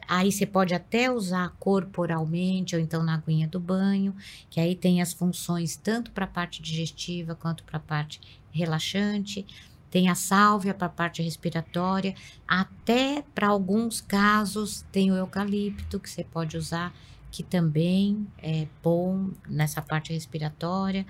[0.08, 4.13] Aí você pode até usar corporalmente ou então na aguinha do banho,
[4.50, 8.20] que aí tem as funções tanto para a parte digestiva quanto para a parte
[8.52, 9.46] relaxante.
[9.89, 12.13] Tem a sálvia para a parte respiratória,
[12.48, 16.94] até para alguns casos tem o eucalipto que você pode usar,
[17.32, 21.06] que também é bom nessa parte respiratória.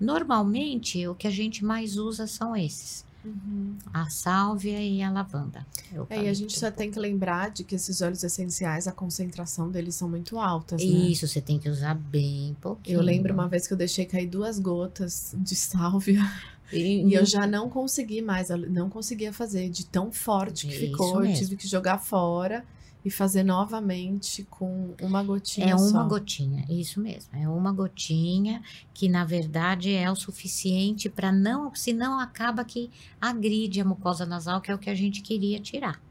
[0.00, 3.76] Normalmente, o que a gente mais usa são esses: Uhum.
[3.92, 5.66] a sálvia e a lavanda.
[6.08, 9.68] É, e a gente só tem que lembrar de que esses óleos essenciais, a concentração
[9.68, 10.86] deles são muito altas, né?
[10.86, 12.98] Isso, você tem que usar bem pouquinho.
[12.98, 16.20] Eu lembro uma vez que eu deixei cair duas gotas de sálvia
[16.72, 21.24] e eu já não consegui mais, não conseguia fazer de tão forte que ficou.
[21.24, 22.64] Eu tive que jogar fora
[23.06, 25.90] e fazer novamente com uma gotinha É só.
[25.90, 27.30] uma gotinha, isso mesmo.
[27.36, 28.60] É uma gotinha
[28.92, 32.90] que, na verdade, é o suficiente para não, senão acaba que
[33.20, 36.02] agride a mucosa nasal, que é o que a gente queria tirar.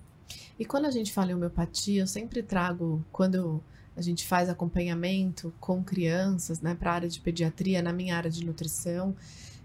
[0.58, 3.62] E quando a gente fala em homeopatia, eu sempre trago, quando
[3.93, 8.31] a gente faz acompanhamento com crianças, né, para a área de pediatria, na minha área
[8.31, 9.13] de nutrição,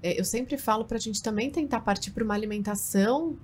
[0.03, 3.39] é, eu sempre falo para a gente também tentar partir para uma alimentação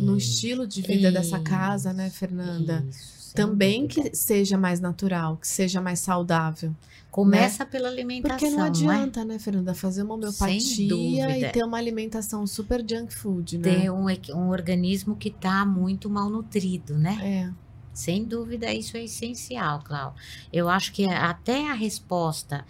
[0.00, 2.84] no estilo de vida dessa casa, né, Fernanda?
[2.88, 4.10] Isso, Também dúvida.
[4.10, 6.74] que seja mais natural, que seja mais saudável.
[7.10, 8.68] Começa pela alimentação, Porque não é?
[8.68, 13.80] adianta, né, Fernanda, fazer uma homeopatia e ter uma alimentação super junk food, né?
[13.80, 17.18] Ter um, um organismo que está muito malnutrido, né?
[17.22, 17.62] É.
[17.92, 20.14] Sem dúvida, isso é essencial, Clau.
[20.50, 22.64] Eu acho que até a resposta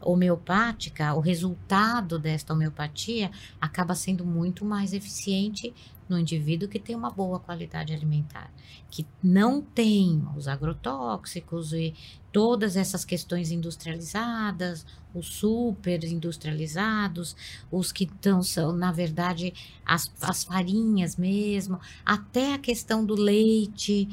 [0.00, 5.72] homeopática, o resultado desta homeopatia acaba sendo muito mais eficiente
[6.08, 8.52] no indivíduo que tem uma boa qualidade alimentar,
[8.90, 11.94] que não tem os agrotóxicos e
[12.32, 17.36] todas essas questões industrializadas, os super industrializados,
[17.70, 19.54] os que estão, são, na verdade,
[19.86, 24.08] as, as farinhas mesmo, até a questão do leite,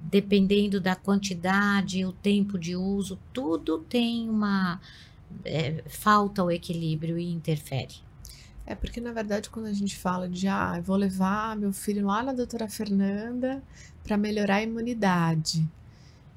[0.00, 4.80] dependendo da quantidade, o tempo de uso, tudo tem uma.
[5.44, 7.94] é, falta o equilíbrio e interfere.
[8.66, 12.06] É porque, na verdade, quando a gente fala de, ah, eu vou levar meu filho
[12.06, 13.62] lá na doutora Fernanda
[14.02, 15.66] para melhorar a imunidade.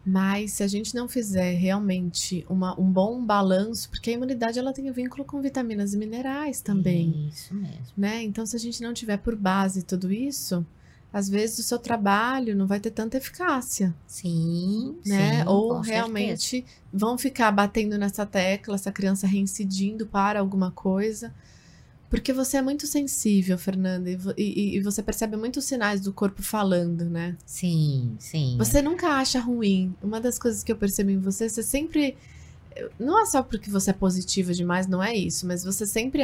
[0.06, 4.72] Mas se a gente não fizer realmente uma, um bom balanço, porque a imunidade ela
[4.72, 7.88] tem vínculo com vitaminas e minerais também, Isso mesmo.
[7.98, 8.24] né?
[8.24, 10.66] Então, se a gente não tiver por base tudo isso,
[11.12, 15.42] às vezes o seu trabalho não vai ter tanta eficácia, Sim, né?
[15.42, 15.94] sim, Ou com certeza.
[15.94, 21.34] realmente vão ficar batendo nessa tecla, essa criança reincidindo para alguma coisa.
[22.10, 26.42] Porque você é muito sensível, Fernanda, e, e- e você percebe muitos sinais do corpo
[26.42, 27.36] falando, né?
[27.46, 28.56] Sim, sim.
[28.58, 29.94] Você nunca acha ruim.
[30.02, 32.16] Uma das coisas que eu percebo em você, você sempre.
[33.00, 36.22] Não é só porque você é positiva demais, não é isso, mas você sempre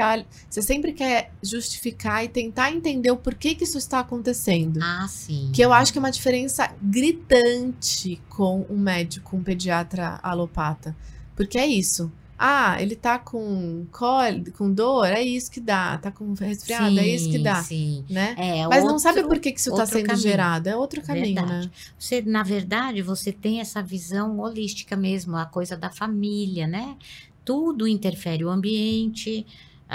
[0.47, 4.79] você sempre quer justificar e tentar entender o porquê que isso está acontecendo.
[4.83, 5.49] Ah, sim.
[5.51, 10.95] Que eu acho que é uma diferença gritante com um médico, um pediatra alopata.
[11.35, 12.11] Porque é isso.
[12.45, 15.97] Ah, ele tá com cólica, com dor, é isso que dá.
[15.97, 17.63] Tá com resfriado, é isso que Sim, dá.
[17.63, 18.05] Sim.
[18.09, 18.35] Né?
[18.37, 20.21] É, Mas não sabe outro- por que, que isso está outro sendo caminho.
[20.27, 20.67] gerado.
[20.67, 21.67] É outro caminho, Verdade.
[21.67, 21.71] né?
[21.97, 26.97] Você, na verdade, você tem essa visão holística mesmo, a coisa da família, né?
[27.45, 29.45] Tudo interfere o ambiente,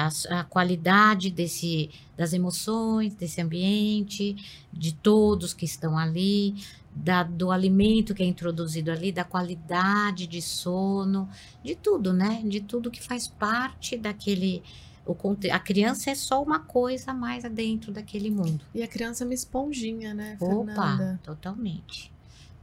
[0.06, 4.36] a, a qualidade desse, das emoções, desse ambiente,
[4.72, 6.54] de todos que estão ali,
[6.94, 11.28] da- do alimento que é introduzido ali, da qualidade de sono,
[11.64, 12.42] de tudo, né?
[12.44, 14.62] De tudo que faz parte daquele.
[15.06, 15.16] O,
[15.50, 18.60] a criança é só uma coisa a mais dentro daquele mundo.
[18.74, 21.20] E a criança é uma esponjinha, né, Opa, Fernanda?
[21.22, 22.12] totalmente.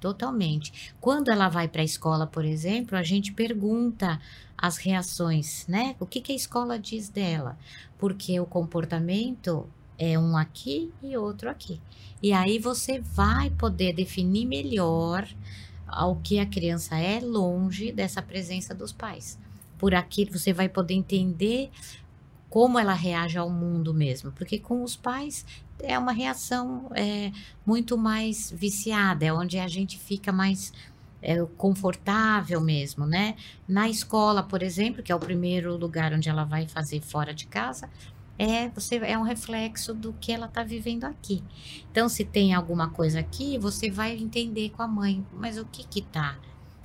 [0.06, 0.94] Totalmente.
[1.02, 4.22] Quando ela vai para a escola, por exemplo, a gente pergunta
[4.56, 5.96] as reações, né?
[6.00, 7.58] O que, que a escola diz dela?
[7.98, 11.82] Porque o comportamento é um aqui e outro aqui.
[12.22, 15.28] E aí você vai poder definir melhor
[15.88, 19.40] ao que a criança é longe dessa presença dos pais.
[19.80, 21.72] por aquilo, você vai poder entender
[22.50, 24.32] como ela reage ao mundo mesmo.
[24.32, 25.46] Porque com os pais
[25.80, 27.32] é uma reação é,
[27.66, 30.72] muito mais viciada, é onde a gente fica mais
[31.22, 33.36] é, confortável mesmo, né?
[33.68, 37.48] Na escola, por exemplo, que é o primeiro lugar onde ela vai fazer fora de
[37.48, 37.90] casa,
[38.38, 41.44] é você é um reflexo do que ela está vivendo aqui.
[41.92, 45.84] Então, se tem alguma coisa aqui, você vai entender com a mãe, mas o que
[45.84, 46.38] que tá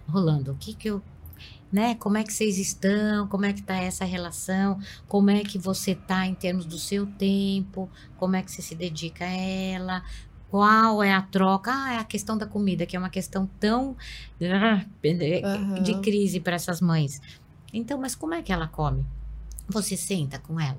[0.09, 0.53] rolando?
[0.53, 1.03] O que que eu
[1.73, 1.95] né?
[1.97, 3.27] Como é que vocês estão?
[3.29, 4.79] Como é que tá essa relação?
[5.07, 7.89] Como é que você tá em termos do seu tempo?
[8.17, 10.03] Como é que você se dedica a ela?
[10.51, 11.71] Qual é a troca?
[11.73, 13.97] Ah, é a questão da comida, que é uma questão tão
[14.41, 15.83] uhum.
[15.83, 17.21] de crise para essas mães.
[17.73, 19.07] Então, mas como é que ela come?
[19.69, 20.79] Você senta com ela?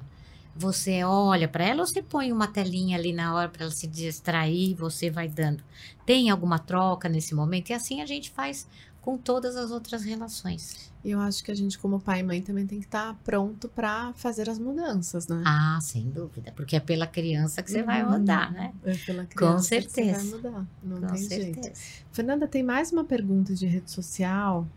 [0.54, 3.88] Você olha para ela ou você põe uma telinha ali na hora para ela se
[3.88, 5.64] distrair, você vai dando.
[6.06, 7.70] Tem alguma troca nesse momento?
[7.70, 8.68] E assim a gente faz
[9.02, 10.92] com todas as outras relações.
[11.04, 13.68] Eu acho que a gente, como pai e mãe, também tem que estar tá pronto
[13.68, 15.42] para fazer as mudanças, né?
[15.46, 17.86] Ah, sem dúvida, porque é pela criança que você uhum.
[17.88, 18.72] vai mudar, né?
[18.84, 20.20] É pela criança com certeza.
[20.20, 21.62] que você vai mudar, não com tem certeza.
[21.62, 21.80] jeito.
[22.12, 24.68] Fernanda, tem mais uma pergunta de rede social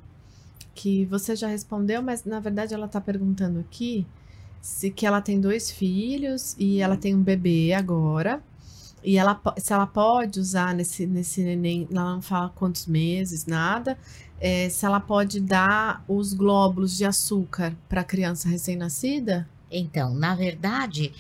[0.75, 4.07] que você já respondeu, mas na verdade ela está perguntando aqui
[4.61, 8.43] se que ela tem dois filhos e ela tem um bebê agora.
[9.05, 13.99] E ela, se ela pode usar nesse, nesse neném, ela não fala quantos meses, nada.
[14.41, 19.47] É, se ela pode dar os glóbulos de açúcar para a criança recém-nascida?
[19.71, 21.13] Então, na verdade,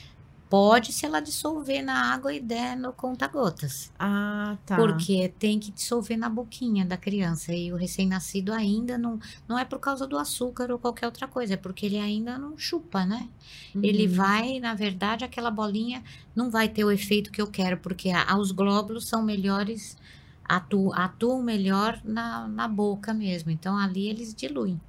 [0.54, 3.90] pode se ela dissolver na água e der no conta-gotas.
[3.98, 4.76] Ah, tá.
[4.76, 7.52] Porque tem que dissolver na boquinha da criança.
[7.52, 9.18] E o recém-nascido ainda não.
[9.48, 12.56] Não é por causa do açúcar ou qualquer outra coisa, é porque ele ainda não
[12.56, 13.28] chupa, né?
[13.74, 13.80] Uhum.
[13.82, 16.04] Ele vai, na verdade, aquela bolinha
[16.36, 19.98] não vai ter o efeito que eu quero, porque a, os glóbulos são melhores,
[20.44, 23.50] atuam, atuam melhor na, na boca mesmo.
[23.50, 24.80] Então ali eles diluem.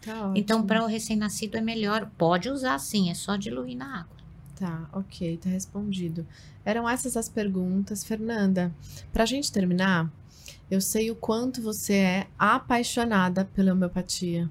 [0.00, 2.10] Tá então, para o recém-nascido é melhor.
[2.18, 4.23] Pode usar sim, é só diluir na água.
[4.56, 6.26] Tá, ok, tá respondido.
[6.64, 8.04] Eram essas as perguntas.
[8.04, 8.72] Fernanda,
[9.12, 10.10] pra gente terminar,
[10.70, 14.50] eu sei o quanto você é apaixonada pela homeopatia.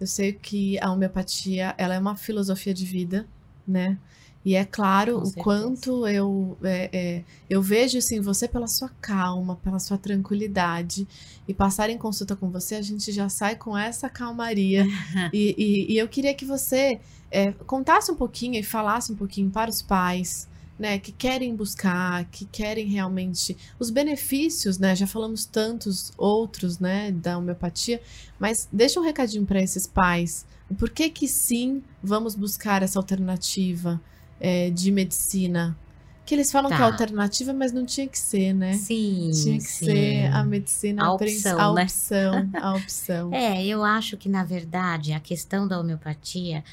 [0.00, 3.26] Eu sei que a homeopatia, ela é uma filosofia de vida,
[3.66, 3.98] né?
[4.44, 9.54] E é claro o quanto eu, é, é, eu vejo assim, você pela sua calma,
[9.56, 11.06] pela sua tranquilidade.
[11.46, 14.84] E passar em consulta com você, a gente já sai com essa calmaria.
[15.32, 17.00] e, e, e, eu queria que você
[17.32, 20.50] é, contasse um pouquinho e falasse um pouquinho para os pais.
[20.78, 24.96] Né, que querem buscar, que querem realmente os benefícios, né?
[24.96, 28.02] Já falamos tantos outros, né, da homeopatia,
[28.36, 30.44] mas deixa um recadinho para esses pais.
[30.76, 34.00] Por que que sim, vamos buscar essa alternativa?
[34.42, 35.78] é, de medicina.
[36.26, 36.76] Que eles falam tá.
[36.76, 38.74] que é alternativa, mas não tinha que ser, né?
[38.74, 39.30] Sim.
[39.32, 39.84] Tinha que sim.
[39.86, 41.82] ser a medicina a opção, a né?
[41.82, 43.30] opção, a opção.
[43.34, 46.64] É, eu acho que na verdade a questão da homeopatia,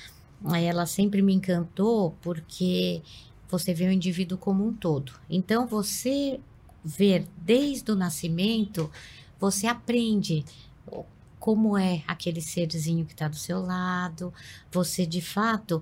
[0.55, 3.01] ela sempre me encantou porque
[3.49, 5.13] você vê o indivíduo como um todo.
[5.29, 6.39] Então você
[6.83, 8.89] ver desde o nascimento,
[9.39, 10.45] você aprende
[11.39, 14.33] como é aquele serzinho que está do seu lado.
[14.71, 15.81] Você de fato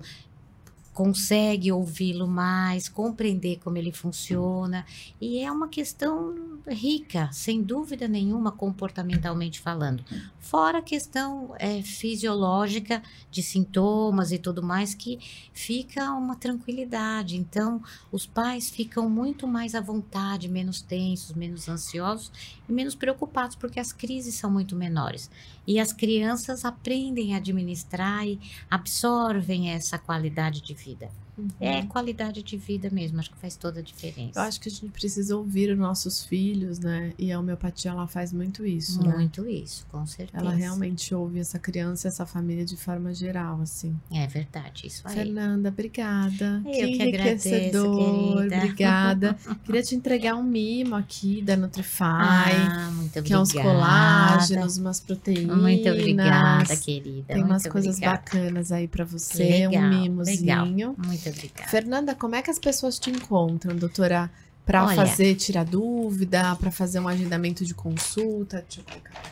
[0.98, 4.84] consegue ouvi-lo mais, compreender como ele funciona.
[5.20, 10.04] E é uma questão rica, sem dúvida nenhuma, comportamentalmente falando.
[10.40, 15.20] Fora a questão é, fisiológica de sintomas e tudo mais, que
[15.52, 17.36] fica uma tranquilidade.
[17.36, 17.80] Então,
[18.10, 22.32] os pais ficam muito mais à vontade, menos tensos, menos ansiosos
[22.68, 25.30] e menos preocupados, porque as crises são muito menores.
[25.64, 30.87] E as crianças aprendem a administrar e absorvem essa qualidade de vida.
[30.88, 31.48] مفيده Uhum.
[31.60, 34.38] É qualidade de vida mesmo, acho que faz toda a diferença.
[34.38, 37.12] Eu acho que a gente precisa ouvir os nossos filhos, né?
[37.18, 39.14] E a homeopatia ela faz muito isso, né?
[39.14, 39.52] Muito né?
[39.52, 40.42] isso, com certeza.
[40.42, 43.96] Ela realmente ouve essa criança, essa família de forma geral, assim.
[44.12, 45.14] É verdade, isso aí.
[45.14, 46.62] Fernanda, obrigada.
[46.64, 48.58] Eu que, que agradeço, querida.
[48.58, 49.38] Obrigada.
[49.64, 52.02] Queria te entregar um mimo aqui da Nutrify.
[52.02, 53.22] Ah, muito obrigada.
[53.22, 55.56] Que é uns colágenos, umas proteínas.
[55.56, 57.24] Muito obrigada, querida.
[57.26, 58.18] Tem muito umas coisas obrigada.
[58.18, 60.64] bacanas aí para você, legal, um mimozinho.
[60.64, 60.94] Legal.
[60.96, 61.70] Muito obrigada.
[61.70, 64.30] Fernanda, como é que as pessoas te encontram, doutora?
[64.64, 68.62] Para fazer, tirar dúvida, para fazer um agendamento de consulta?
[68.68, 69.22] Deixa eu colocar.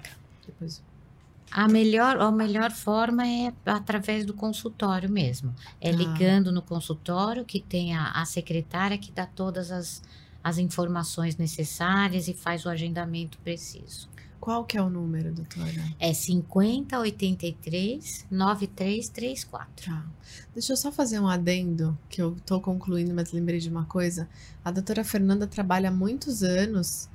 [0.47, 0.83] Depois.
[1.51, 5.55] A melhor, a melhor forma é através do consultório mesmo.
[5.81, 5.93] É ah.
[5.93, 10.03] ligando no consultório que tem a, a secretária que dá todas as,
[10.43, 14.09] as informações necessárias e faz o agendamento preciso.
[14.41, 15.73] Qual que é o número, doutora?
[15.99, 19.87] É 5083 9334.
[19.87, 20.05] Tá.
[20.53, 24.29] Deixa eu só fazer um adendo, que eu tô concluindo, mas lembrei de uma coisa.
[24.65, 27.09] A doutora Fernanda trabalha há muitos anos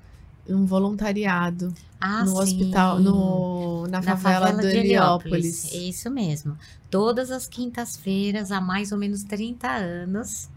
[0.49, 2.37] um voluntariado Ah, no sim.
[2.37, 5.71] hospital, no, na, Na favela, do de Heliópolis.
[5.71, 6.57] Isso mesmo.
[6.89, 10.49] Todas as quintas-feiras, há mais ou menos 30 anos,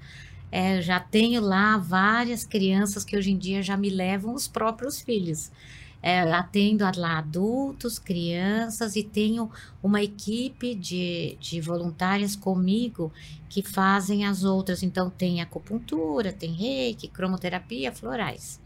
[0.50, 5.00] é, já tenho lá várias crianças que hoje em dia já me levam os próprios
[5.00, 5.52] filhos.
[6.06, 9.50] É, atendo lá adultos, crianças e tenho
[9.82, 13.10] uma equipe de, de voluntárias comigo
[13.48, 14.82] que fazem as outras.
[14.82, 18.60] Então, tem acupuntura, tem reiki, cromoterapia, florais.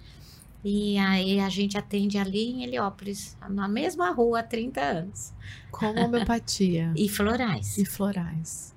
[0.64, 5.32] E aí a gente atende ali em Heliópolis, na mesma rua há 30 anos.
[5.70, 7.78] Com homeopatia E florais.
[7.78, 8.74] e florais.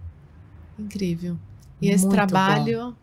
[0.78, 1.36] Incrível.
[1.82, 2.96] E esse Muito trabalho.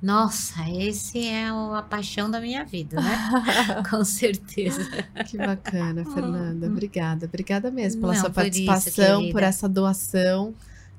[0.00, 3.10] Nossa, esse é o- a paixão da minha vida, né?
[3.90, 4.86] Com certeza.
[5.26, 6.66] Que bacana, Fernanda.
[6.68, 7.26] Obrigada.
[7.26, 8.16] Obrigada mesmo pela Hum.
[8.16, 9.46] Não, sua por isso, participação, por querida.
[9.46, 10.54] essa doação.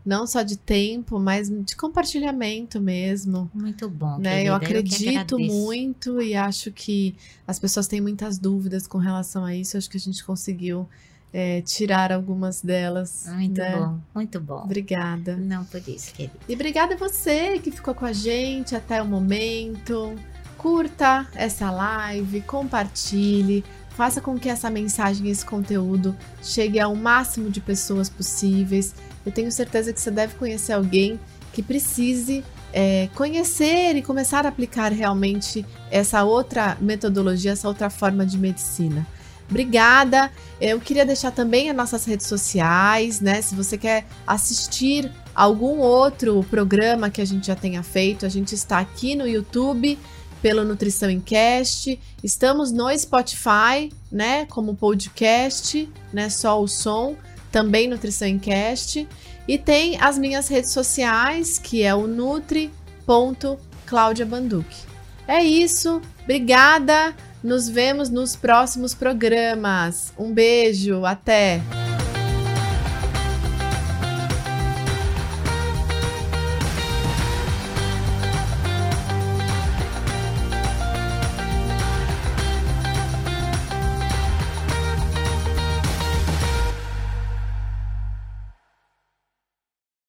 [0.06, 3.50] Não só de tempo, mas de compartilhamento mesmo.
[3.54, 4.18] Muito bom.
[4.18, 4.32] né?
[4.32, 5.54] querida, Eu acredito agradeço.
[5.56, 7.16] muito e acho que
[7.47, 9.78] as pessoas têm muitas dúvidas com relação a isso.
[9.78, 10.88] Acho que a gente conseguiu
[11.34, 13.26] é, tirar algumas delas.
[13.28, 13.76] Muito né?
[13.76, 14.64] bom, muito bom.
[14.64, 15.36] Obrigada.
[15.36, 16.34] Não por isso, querida.
[16.48, 20.16] E obrigada a você que ficou com a gente até o momento.
[20.58, 27.62] Curta essa live, compartilhe, faça com que essa mensagem, esse conteúdo chegue ao máximo de
[27.62, 28.94] pessoas possíveis.
[29.26, 31.20] Eu tenho certeza que você deve conhecer alguém
[31.54, 38.26] que precise é, conhecer e começar a aplicar realmente essa outra metodologia, essa outra forma
[38.26, 39.06] de medicina.
[39.50, 40.32] Obrigada.
[40.62, 43.41] Eu queria deixar também as nossas redes sociais, né?
[43.41, 48.54] Se você quer assistir algum outro programa que a gente já tenha feito, a gente
[48.54, 49.97] está aqui no YouTube
[50.41, 57.18] pelo Nutrição em Cast, estamos no Spotify, né, como podcast, né, só o som,
[57.52, 59.08] também Nutrição em Cast,
[59.47, 64.88] e tem as minhas redes sociais, que é o nutri.claudiabanduque.
[65.28, 67.14] É isso, obrigada,
[67.44, 70.14] nos vemos nos próximos programas.
[70.18, 71.62] Um beijo, até!